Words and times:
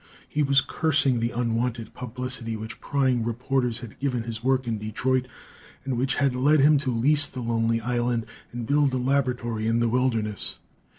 He 0.27 0.41
was 0.41 0.61
cursing 0.61 1.19
the 1.19 1.29
unwanted 1.29 1.93
publicity 1.93 2.55
which 2.57 2.81
prying 2.81 3.23
reporters 3.23 3.81
had 3.81 3.99
given 3.99 4.23
his 4.23 4.43
work 4.43 4.65
in 4.65 4.79
Detroit, 4.79 5.27
and 5.85 5.95
which 5.95 6.15
had 6.15 6.35
led 6.35 6.59
him 6.59 6.79
to 6.79 6.89
lease 6.89 7.27
the 7.27 7.39
lonely 7.39 7.79
island 7.81 8.25
and 8.51 8.65
build 8.65 8.95
a 8.95 8.97
laboratory 8.97 9.67
in 9.67 9.79
the 9.79 9.89
wilderness. 9.89 10.57